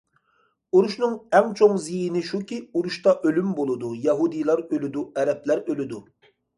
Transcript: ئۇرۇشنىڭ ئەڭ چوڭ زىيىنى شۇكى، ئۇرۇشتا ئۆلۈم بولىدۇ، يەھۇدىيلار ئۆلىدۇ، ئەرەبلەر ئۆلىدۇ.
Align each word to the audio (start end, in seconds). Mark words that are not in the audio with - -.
ئۇرۇشنىڭ 0.77 1.13
ئەڭ 1.39 1.51
چوڭ 1.59 1.75
زىيىنى 1.83 2.25
شۇكى، 2.31 2.59
ئۇرۇشتا 2.73 3.15
ئۆلۈم 3.23 3.55
بولىدۇ، 3.63 3.95
يەھۇدىيلار 4.09 4.69
ئۆلىدۇ، 4.69 5.09
ئەرەبلەر 5.19 5.67
ئۆلىدۇ. 5.67 6.07